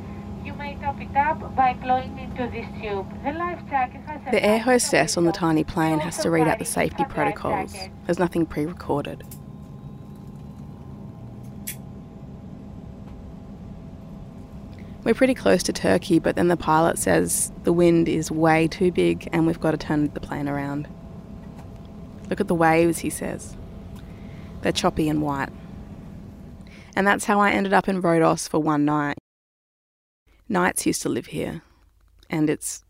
You 0.44 0.54
may 0.54 0.76
top 0.76 1.00
it 1.00 1.14
up 1.16 1.56
by 1.56 1.74
blowing 1.74 2.18
into 2.18 2.48
this 2.50 2.66
tube. 2.80 3.06
The 3.24 3.32
life 3.32 3.60
jacket 3.68 4.00
has 4.06 4.20
a 4.26 4.30
The 4.30 4.44
air 4.44 4.58
hostess 4.58 5.16
on 5.16 5.24
the 5.24 5.32
tiny 5.32 5.64
plane 5.64 5.98
has 6.00 6.18
to 6.18 6.30
read 6.30 6.46
out 6.46 6.58
the 6.58 6.64
safety 6.64 7.04
protocols. 7.04 7.74
There's 8.06 8.18
nothing 8.18 8.46
pre 8.46 8.64
recorded. 8.64 9.24
We're 15.04 15.14
pretty 15.14 15.34
close 15.34 15.62
to 15.64 15.72
Turkey, 15.72 16.18
but 16.18 16.34
then 16.34 16.48
the 16.48 16.56
pilot 16.56 16.98
says 16.98 17.52
the 17.62 17.72
wind 17.72 18.08
is 18.08 18.30
way 18.30 18.66
too 18.66 18.90
big 18.90 19.28
and 19.32 19.46
we've 19.46 19.60
got 19.60 19.72
to 19.72 19.76
turn 19.76 20.10
the 20.14 20.20
plane 20.20 20.48
around. 20.48 20.88
Look 22.28 22.40
at 22.40 22.48
the 22.48 22.54
waves, 22.54 22.98
he 22.98 23.10
says. 23.10 23.56
They're 24.62 24.72
choppy 24.72 25.08
and 25.08 25.22
white. 25.22 25.50
And 26.96 27.06
that's 27.06 27.26
how 27.26 27.38
I 27.40 27.50
ended 27.50 27.74
up 27.74 27.88
in 27.88 28.00
Rhodos 28.00 28.48
for 28.48 28.58
one 28.58 28.86
night. 28.86 29.18
knights 30.48 30.86
used 30.86 31.02
to 31.02 31.10
live 31.10 31.26
here, 31.26 31.60
and 32.30 32.48
it's 32.48 32.82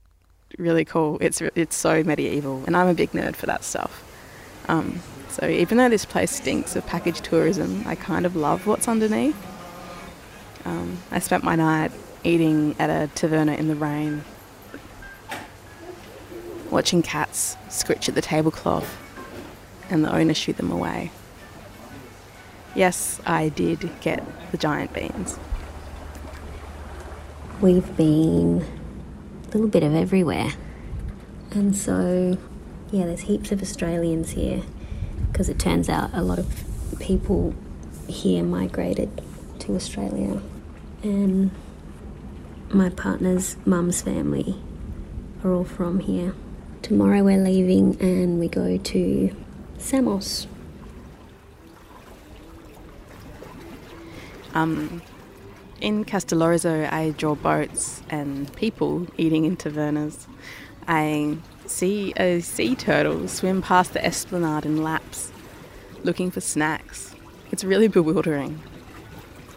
really 0.59 0.85
cool. 0.85 1.19
It's 1.21 1.43
it's 1.57 1.75
so 1.75 2.05
medieval, 2.05 2.63
and 2.67 2.77
I'm 2.77 2.87
a 2.87 2.95
big 2.95 3.11
nerd 3.11 3.35
for 3.35 3.47
that 3.47 3.65
stuff. 3.65 4.05
Um, 4.69 5.01
so 5.29 5.49
even 5.49 5.77
though 5.77 5.89
this 5.89 6.05
place 6.05 6.31
stinks 6.31 6.77
of 6.77 6.87
package 6.87 7.21
tourism, 7.21 7.83
I 7.85 7.97
kind 7.97 8.25
of 8.25 8.37
love 8.37 8.67
what's 8.67 8.87
underneath. 8.87 9.37
Um, 10.65 10.99
I 11.11 11.19
spent 11.19 11.43
my 11.43 11.57
night 11.57 11.91
eating 12.23 12.77
at 12.79 12.91
a 12.91 13.11
taverna 13.15 13.59
in 13.59 13.67
the 13.67 13.75
rain, 13.75 14.23
watching 16.71 17.03
cats 17.03 17.57
scritch 17.69 18.09
at 18.09 18.15
the 18.15 18.23
tablecloth, 18.23 18.97
and 19.91 20.05
the 20.05 20.15
owner 20.15 20.35
shoot 20.35 20.57
them 20.57 20.71
away. 20.71 21.11
Yes, 22.77 23.23
I 23.25 23.49
did 23.49 23.89
get 24.03 24.23
the 24.51 24.59
giant 24.59 24.93
beans. 24.93 25.39
We've 27.63 27.97
been 27.97 28.67
a 29.45 29.47
little 29.47 29.69
bit 29.69 29.83
of 29.83 29.95
everywhere. 29.95 30.53
And 31.53 31.75
so, 31.75 32.37
yeah, 32.91 33.07
there's 33.07 33.23
heaps 33.23 33.51
of 33.51 33.63
Australians 33.63 34.33
here 34.33 34.61
because 35.33 35.49
it 35.49 35.59
turns 35.59 35.89
out 35.89 36.11
a 36.13 36.21
lot 36.21 36.39
of 36.39 36.65
people 37.01 37.55
here 38.09 38.43
migrated 38.43 39.23
to 39.61 39.75
Australia. 39.75 40.43
And 41.03 41.53
my 42.69 42.91
partner's 42.91 43.57
mum's 43.65 44.03
family 44.03 44.55
are 45.43 45.51
all 45.51 45.65
from 45.65 46.01
here. 46.01 46.35
Tomorrow 46.83 47.25
we're 47.25 47.43
leaving 47.43 47.99
and 48.03 48.39
we 48.39 48.49
go 48.49 48.77
to 48.77 49.35
Samos. 49.79 50.47
Um, 54.57 55.03
in 55.83 56.07
Castellorizo, 56.07 56.91
I 56.91 57.11
draw 57.11 57.35
boats 57.35 58.03
and 58.09 58.51
people 58.57 59.07
eating 59.19 59.45
in 59.45 59.55
tavernas. 59.55 60.27
I 60.89 61.37
see 61.67 62.15
a 62.17 62.41
sea 62.41 62.75
turtle 62.75 63.29
swim 63.29 63.61
past 63.61 63.93
the 63.93 64.03
esplanade 64.03 64.65
in 64.65 64.83
laps, 64.83 65.31
looking 66.05 66.31
for 66.31 66.41
snacks. 66.41 67.15
It's 67.53 67.65
really 67.65 67.87
bewildering. 67.87 68.63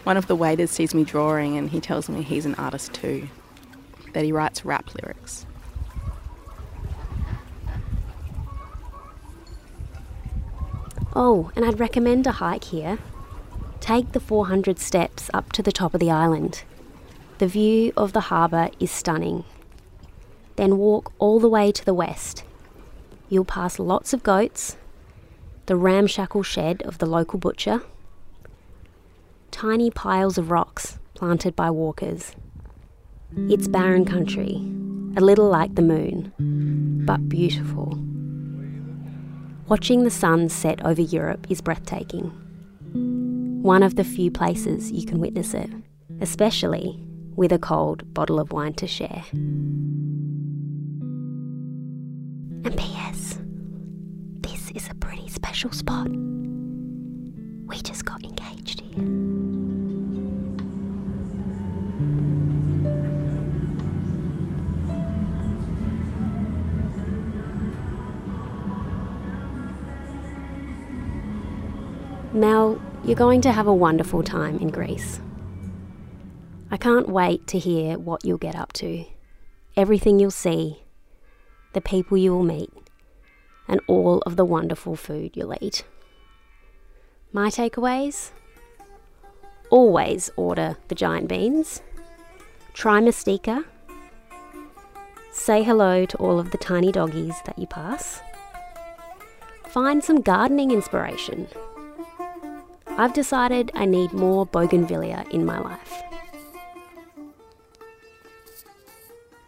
One 0.03 0.17
of 0.17 0.27
the 0.27 0.35
waiters 0.35 0.69
sees 0.69 0.93
me 0.93 1.05
drawing 1.05 1.57
and 1.57 1.69
he 1.69 1.79
tells 1.79 2.09
me 2.09 2.21
he's 2.21 2.45
an 2.45 2.55
artist 2.55 2.93
too, 2.93 3.29
that 4.12 4.25
he 4.25 4.33
writes 4.33 4.65
rap 4.65 4.93
lyrics. 4.95 5.45
Oh, 11.15 11.51
and 11.55 11.63
I'd 11.63 11.79
recommend 11.79 12.27
a 12.27 12.33
hike 12.33 12.65
here. 12.65 12.99
Take 13.89 14.12
the 14.12 14.19
400 14.19 14.78
steps 14.78 15.32
up 15.34 15.52
to 15.54 15.63
the 15.63 15.71
top 15.71 15.95
of 15.95 15.99
the 15.99 16.12
island. 16.12 16.62
The 17.39 17.47
view 17.47 17.91
of 17.97 18.13
the 18.13 18.30
harbour 18.30 18.69
is 18.80 18.91
stunning. 18.91 19.45
Then 20.58 20.78
walk 20.78 21.12
all 21.17 21.39
the 21.39 21.49
way 21.49 21.71
to 21.71 21.84
the 21.84 21.95
west. 21.95 22.43
You'll 23.30 23.45
pass 23.45 23.80
lots 23.80 24.13
of 24.13 24.21
goats, 24.21 24.78
the 25.65 25.75
ramshackle 25.75 26.43
shed 26.43 26.84
of 26.84 26.99
the 26.99 27.08
local 27.08 27.39
butcher, 27.39 27.82
tiny 29.49 29.89
piles 29.89 30.38
of 30.38 30.52
rocks 30.52 30.99
planted 31.15 31.56
by 31.56 31.71
walkers. 31.71 32.36
It's 33.49 33.67
barren 33.67 34.06
country, 34.06 34.58
a 35.17 35.21
little 35.21 35.49
like 35.49 35.73
the 35.73 35.82
moon, 35.82 36.32
but 37.08 37.28
beautiful. 37.28 37.97
Watching 39.67 40.04
the 40.04 40.12
sun 40.12 40.49
set 40.49 40.86
over 40.86 41.02
Europe 41.02 41.47
is 41.49 41.60
breathtaking. 41.60 42.48
One 43.62 43.84
of 43.84 43.95
the 43.95 44.06
few 44.06 44.32
places 44.32 44.89
you 44.89 45.06
can 45.06 45.19
witness 45.19 45.54
it, 45.54 45.69
especially 46.22 46.98
with 47.36 47.52
a 47.52 47.60
cold 47.60 48.13
bottle 48.13 48.39
of 48.39 48.54
wine 48.54 48.74
to 48.76 48.88
share. 48.88 49.24
And 52.63 52.74
P.S. 52.78 53.39
This 54.41 54.72
is 54.72 54.89
a 54.89 54.95
pretty 54.95 55.28
special 55.28 55.72
spot. 55.72 56.08
We 56.08 57.82
just 57.84 58.06
got 58.06 58.24
engaged 58.24 58.80
here. 58.80 59.04
Mel, 72.34 72.80
you're 73.05 73.15
going 73.15 73.41
to 73.41 73.51
have 73.51 73.67
a 73.67 73.73
wonderful 73.73 74.23
time 74.23 74.57
in 74.59 74.69
Greece. 74.69 75.19
I 76.69 76.77
can't 76.77 77.09
wait 77.09 77.47
to 77.47 77.57
hear 77.57 77.97
what 77.97 78.23
you'll 78.23 78.38
get 78.38 78.55
up 78.55 78.73
to, 78.73 79.05
everything 79.75 80.19
you'll 80.19 80.31
see, 80.31 80.83
the 81.73 81.81
people 81.81 82.17
you 82.17 82.31
will 82.31 82.43
meet, 82.43 82.71
and 83.67 83.81
all 83.88 84.19
of 84.19 84.35
the 84.35 84.45
wonderful 84.45 84.95
food 84.95 85.31
you'll 85.35 85.55
eat. 85.62 85.83
My 87.31 87.49
takeaways? 87.49 88.31
Always 89.69 90.29
order 90.35 90.77
the 90.88 90.95
giant 90.95 91.27
beans, 91.27 91.81
try 92.73 92.99
Mystica, 92.99 93.65
say 95.31 95.63
hello 95.63 96.05
to 96.05 96.17
all 96.17 96.39
of 96.39 96.51
the 96.51 96.57
tiny 96.57 96.91
doggies 96.91 97.35
that 97.45 97.57
you 97.57 97.67
pass, 97.67 98.21
find 99.67 100.03
some 100.03 100.21
gardening 100.21 100.71
inspiration. 100.71 101.47
I've 102.99 103.13
decided 103.13 103.71
I 103.75 103.85
need 103.85 104.12
more 104.12 104.45
bougainvillea 104.45 105.23
in 105.31 105.45
my 105.45 105.57
life. 105.57 106.03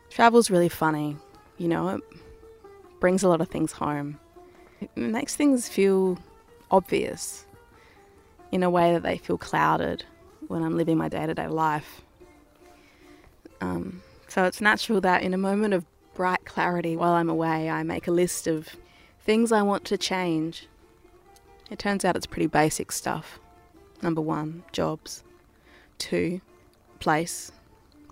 Travel's 0.10 0.50
really 0.50 0.70
funny, 0.70 1.18
you 1.58 1.68
know, 1.68 1.90
it 1.90 2.02
brings 3.02 3.24
a 3.24 3.28
lot 3.28 3.42
of 3.42 3.50
things 3.50 3.74
home. 3.74 4.18
It 4.80 4.96
makes 4.96 5.36
things 5.36 5.68
feel 5.68 6.18
obvious 6.72 7.46
in 8.54 8.64
a 8.64 8.70
way 8.70 8.94
that 8.94 9.04
they 9.04 9.18
feel 9.18 9.38
clouded 9.38 10.06
when 10.48 10.64
I'm 10.64 10.78
living 10.78 10.98
my 10.98 11.10
day 11.10 11.26
to 11.26 11.34
day 11.34 11.50
life. 11.50 12.04
Um, 13.60 14.02
so 14.30 14.46
it's 14.46 14.62
natural 14.62 15.02
that 15.02 15.24
in 15.24 15.34
a 15.34 15.38
moment 15.38 15.74
of 15.74 15.84
bright 16.14 16.46
clarity 16.46 16.96
while 16.96 17.12
I'm 17.12 17.30
away, 17.30 17.70
I 17.70 17.84
make 17.84 18.08
a 18.08 18.12
list 18.12 18.48
of 18.48 18.70
things 19.26 19.52
I 19.52 19.62
want 19.62 19.84
to 19.86 19.98
change. 19.98 20.70
It 21.70 21.80
turns 21.80 22.06
out 22.06 22.16
it's 22.16 22.26
pretty 22.26 22.48
basic 22.48 22.94
stuff. 22.94 23.41
Number 24.02 24.22
one, 24.22 24.64
jobs. 24.72 25.24
Two, 25.98 26.42
place. 27.00 27.52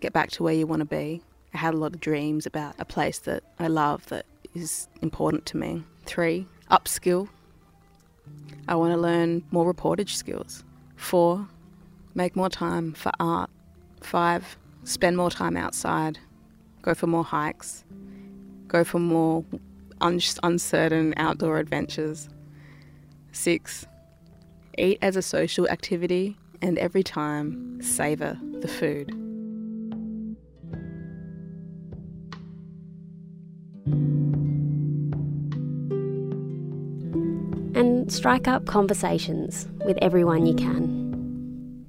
Get 0.02 0.13
back 0.13 0.30
to 0.32 0.43
where 0.43 0.54
you 0.54 0.67
want 0.67 0.82
to 0.82 0.86
be. 0.86 1.21
I 1.54 1.58
had 1.58 1.73
a 1.73 1.78
lot 1.78 1.93
of 1.93 1.99
dreams 1.99 2.45
about 2.45 2.75
a 2.78 2.86
place 2.86 3.19
that 3.19 3.43
I 3.58 3.67
love 3.67 4.06
that 4.08 4.25
is 4.54 4.88
important 5.02 5.45
to 5.47 5.58
me. 5.58 5.84
Three, 6.06 6.45
upskill. 6.69 7.30
I 8.67 8.75
want 8.75 8.93
to 8.93 8.97
learn 8.97 9.43
more 9.52 9.71
reportage 9.71 10.15
skills. 10.15 10.63
Four, 10.95 11.47
make 12.13 12.36
more 12.36 12.49
time 12.49 12.93
for 12.93 13.12
art. 13.19 13.49
Five, 14.02 14.58
spend 14.84 15.17
more 15.17 15.32
time 15.32 15.58
outside. 15.58 16.19
Go 16.82 16.93
for 16.93 17.08
more 17.08 17.23
hikes. 17.23 17.84
Go 18.67 18.84
for 18.84 18.99
more 18.99 19.43
un- 20.02 20.19
uncertain 20.43 21.13
outdoor 21.17 21.58
adventures. 21.58 22.30
Six, 23.32 23.88
eat 24.80 25.00
as 25.02 25.15
a 25.15 25.22
social 25.22 25.68
activity 25.70 26.38
and 26.62 26.78
every 26.78 27.04
time 27.04 27.82
savour 27.82 28.38
the 28.62 28.68
food. 28.68 29.13
and 37.80 38.12
strike 38.12 38.46
up 38.46 38.65
conversations 38.65 39.65
with 39.86 39.98
everyone 40.02 40.46
you 40.46 40.54
can. 40.54 41.88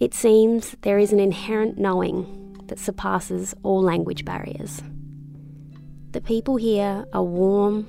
It 0.00 0.14
seems 0.14 0.74
there 0.80 0.98
is 0.98 1.12
an 1.12 1.20
inherent 1.20 1.78
knowing 1.78 2.56
that 2.66 2.80
surpasses 2.80 3.54
all 3.62 3.80
language 3.80 4.24
barriers. 4.24 4.82
The 6.10 6.20
people 6.20 6.56
here 6.56 7.06
are 7.12 7.22
warm, 7.22 7.88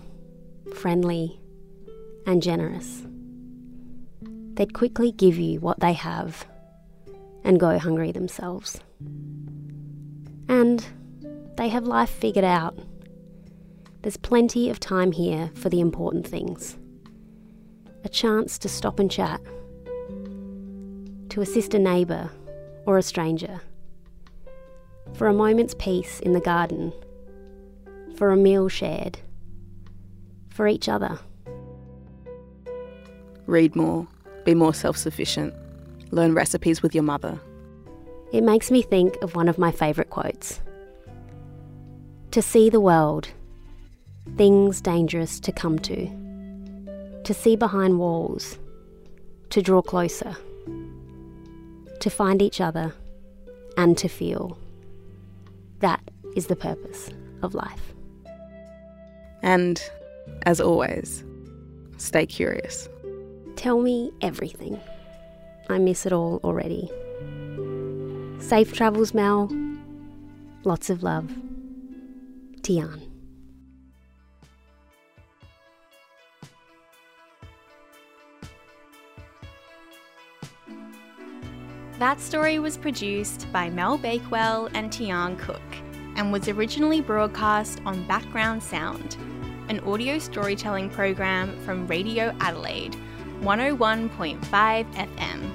friendly, 0.76 1.40
and 2.28 2.44
generous. 2.44 3.02
They'd 4.56 4.74
quickly 4.74 5.12
give 5.12 5.38
you 5.38 5.60
what 5.60 5.80
they 5.80 5.94
have 5.94 6.46
and 7.44 7.60
go 7.60 7.80
hungry 7.80 8.12
themselves. 8.12 8.80
And 10.48 10.86
they 11.58 11.70
have 11.70 11.86
life 11.86 12.10
figured 12.10 12.46
out. 12.46 12.78
There's 14.02 14.18
plenty 14.18 14.70
of 14.70 14.80
time 14.80 15.12
here 15.12 15.50
for 15.56 15.70
the 15.70 15.80
important 15.80 16.28
things 16.28 16.78
a 18.06 18.10
chance 18.10 18.58
to 18.58 18.68
stop 18.68 19.00
and 19.00 19.10
chat, 19.10 19.40
to 21.30 21.40
assist 21.40 21.74
a 21.74 21.80
neighbour 21.80 22.30
or 22.86 22.98
a 22.98 23.02
stranger, 23.02 23.62
for 25.14 25.28
a 25.28 25.34
moment's 25.34 25.74
peace 25.76 26.20
in 26.20 26.34
the 26.34 26.42
garden, 26.42 26.92
for 28.18 28.32
a 28.32 28.36
meal 28.36 28.68
shared, 28.68 29.20
for 30.50 30.68
each 30.68 30.90
other. 30.90 31.18
Read 33.46 33.74
more, 33.74 34.06
be 34.44 34.56
more 34.56 34.74
self 34.74 34.98
sufficient, 34.98 35.54
learn 36.12 36.34
recipes 36.34 36.82
with 36.82 36.94
your 36.94 37.04
mother. 37.04 37.40
It 38.32 38.44
makes 38.44 38.72
me 38.72 38.82
think 38.82 39.16
of 39.22 39.36
one 39.36 39.48
of 39.48 39.58
my 39.58 39.72
favourite 39.72 40.10
quotes 40.10 40.60
To 42.32 42.42
see 42.42 42.70
the 42.70 42.80
world, 42.80 43.30
things 44.38 44.82
dangerous 44.82 45.40
to 45.42 45.52
come 45.52 45.80
to, 45.80 46.08
to 47.24 47.34
see 47.34 47.56
behind 47.56 48.00
walls, 48.00 48.58
to 49.52 49.62
draw 49.62 49.82
closer, 49.82 50.36
to 52.00 52.10
find 52.10 52.42
each 52.42 52.60
other, 52.60 52.94
and 53.78 53.98
to 53.98 54.08
feel. 54.08 54.58
That 55.80 56.02
is 56.36 56.48
the 56.48 56.56
purpose 56.56 57.10
of 57.42 57.54
life. 57.54 57.94
And 59.42 59.82
as 60.46 60.62
always, 60.62 61.24
stay 61.98 62.26
curious. 62.26 62.90
Tell 63.56 63.80
me 63.80 64.12
everything. 64.22 64.80
I 65.70 65.78
miss 65.78 66.06
it 66.06 66.14
all 66.14 66.40
already. 66.44 66.90
Safe 68.40 68.74
travels, 68.74 69.14
Mel. 69.14 69.50
Lots 70.64 70.90
of 70.90 71.04
love. 71.04 71.32
Tian. 72.62 73.10
That 82.00 82.20
story 82.20 82.60
was 82.60 82.76
produced 82.76 83.48
by 83.54 83.70
Mel 83.70 83.98
Bakewell 83.98 84.70
and 84.74 84.92
Tian 84.92 85.38
Cook 85.38 85.62
and 86.18 86.32
was 86.34 86.50
originally 86.50 87.02
broadcast 87.02 87.82
on 87.86 88.06
Background 88.08 88.62
Sound, 88.62 89.16
an 89.70 89.80
audio 89.82 90.20
storytelling 90.20 90.90
program 90.90 91.58
from 91.64 91.88
Radio 91.88 92.36
Adelaide 92.40 92.98
101.5 93.44 94.40
FM. 94.96 95.52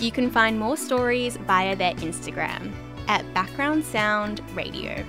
You 0.00 0.10
can 0.10 0.30
find 0.30 0.58
more 0.58 0.76
stories 0.76 1.36
via 1.36 1.76
their 1.76 1.94
Instagram 1.94 2.72
at 3.06 3.32
Background 3.34 3.84
Sound 3.84 4.42
Radio. 4.54 5.04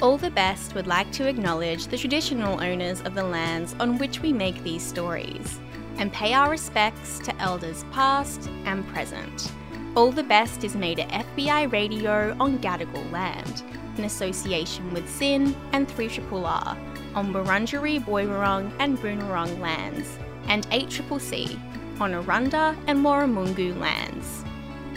All 0.00 0.16
the 0.16 0.30
Best 0.30 0.76
would 0.76 0.86
like 0.86 1.10
to 1.12 1.26
acknowledge 1.26 1.88
the 1.88 1.98
traditional 1.98 2.62
owners 2.62 3.00
of 3.00 3.14
the 3.14 3.24
lands 3.24 3.74
on 3.80 3.98
which 3.98 4.22
we 4.22 4.32
make 4.32 4.62
these 4.62 4.82
stories 4.82 5.58
and 5.98 6.12
pay 6.12 6.32
our 6.32 6.50
respects 6.50 7.18
to 7.20 7.34
elders 7.42 7.84
past 7.90 8.48
and 8.66 8.86
present. 8.88 9.50
All 9.96 10.12
the 10.12 10.22
Best 10.22 10.62
is 10.62 10.76
made 10.76 11.00
at 11.00 11.26
FBI 11.36 11.72
Radio 11.72 12.36
on 12.38 12.58
Gadigal 12.58 13.10
land, 13.10 13.64
in 13.98 14.04
association 14.04 14.92
with 14.92 15.10
SYN 15.10 15.56
and 15.72 15.88
3RRR 15.88 16.76
on 17.16 17.32
Wurundjeri 17.32 18.04
Woiwurrung 18.04 18.70
and 18.78 18.98
Boonwurrung 18.98 19.58
lands, 19.58 20.18
and 20.48 20.66
8CCC 20.70 21.58
on 22.00 22.12
Arunda 22.12 22.76
and 22.86 23.04
Warramungu 23.04 23.78
lands. 23.78 24.44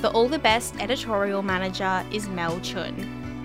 The 0.01 0.09
All 0.11 0.27
the 0.27 0.39
Best 0.39 0.75
editorial 0.79 1.41
manager 1.41 2.05
is 2.11 2.27
Mel 2.29 2.59
Chun, 2.61 2.93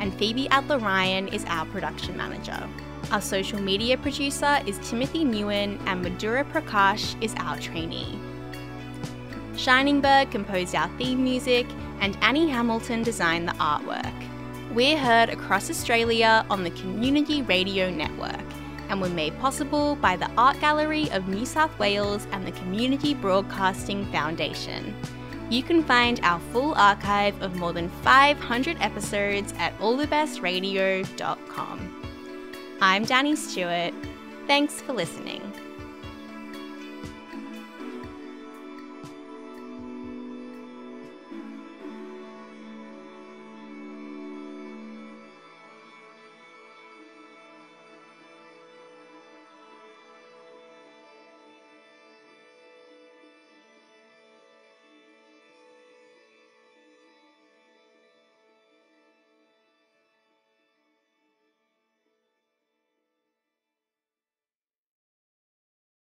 and 0.00 0.14
Phoebe 0.14 0.48
Adler 0.50 0.78
Ryan 0.78 1.28
is 1.28 1.44
our 1.46 1.66
production 1.66 2.16
manager. 2.16 2.68
Our 3.10 3.20
social 3.20 3.60
media 3.60 3.96
producer 3.98 4.60
is 4.66 4.78
Timothy 4.88 5.24
Nguyen, 5.24 5.78
and 5.86 6.04
Madhura 6.04 6.44
Prakash 6.50 7.20
is 7.22 7.34
our 7.38 7.58
trainee. 7.58 8.18
Shining 9.56 10.00
Bird 10.00 10.30
composed 10.30 10.74
our 10.74 10.88
theme 10.98 11.22
music, 11.22 11.66
and 12.00 12.16
Annie 12.22 12.48
Hamilton 12.48 13.02
designed 13.02 13.48
the 13.48 13.52
artwork. 13.52 14.14
We're 14.72 14.98
heard 14.98 15.28
across 15.28 15.70
Australia 15.70 16.44
on 16.50 16.64
the 16.64 16.70
Community 16.70 17.42
Radio 17.42 17.90
Network 17.90 18.44
and 18.88 19.00
were 19.00 19.08
made 19.08 19.36
possible 19.40 19.96
by 19.96 20.14
the 20.16 20.30
Art 20.38 20.60
Gallery 20.60 21.10
of 21.10 21.26
New 21.28 21.44
South 21.44 21.76
Wales 21.78 22.26
and 22.32 22.46
the 22.46 22.52
Community 22.52 23.14
Broadcasting 23.14 24.06
Foundation. 24.12 24.94
You 25.50 25.62
can 25.62 25.84
find 25.84 26.20
our 26.22 26.40
full 26.52 26.74
archive 26.74 27.40
of 27.42 27.56
more 27.56 27.72
than 27.72 27.88
500 28.02 28.76
episodes 28.80 29.52
at 29.58 29.76
allthebestradio.com. 29.78 32.10
I'm 32.80 33.04
Danny 33.04 33.36
Stewart. 33.36 33.92
Thanks 34.46 34.80
for 34.80 34.94
listening. 34.94 35.43